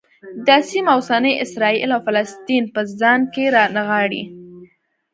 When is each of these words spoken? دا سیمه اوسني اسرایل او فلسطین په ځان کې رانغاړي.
دا 0.47 0.57
سیمه 0.69 0.91
اوسني 0.95 1.33
اسرایل 1.45 1.89
او 1.95 2.01
فلسطین 2.07 2.63
په 2.73 2.81
ځان 2.99 3.19
کې 3.33 3.43
رانغاړي. 3.55 4.23